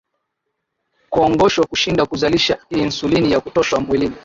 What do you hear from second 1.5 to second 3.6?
hushindwa kuzalisha insulini ya